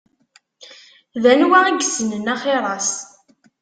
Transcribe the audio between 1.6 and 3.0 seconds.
i yessnen axiṛ-as?